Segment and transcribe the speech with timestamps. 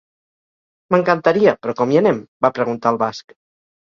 [0.95, 2.21] M'encantaria, però com hi anem?
[2.47, 3.37] —va preguntar el basc.